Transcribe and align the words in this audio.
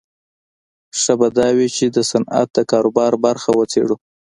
ښه 0.99 1.13
به 1.19 1.27
دا 1.37 1.47
وي 1.57 1.67
چې 1.75 1.85
د 1.95 1.97
صنعت 2.11 2.47
د 2.53 2.59
کاروبار 2.71 3.13
برخه 3.25 3.49
وڅېړو 3.53 3.95